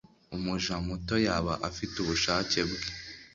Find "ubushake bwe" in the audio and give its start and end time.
2.03-2.79